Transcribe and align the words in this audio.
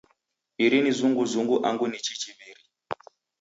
Iri 0.65 0.77
ni 0.81 0.91
zunguzungu 0.97 1.55
angu 1.67 1.85
ni 1.87 1.99
chichiw'iri? 2.05 2.63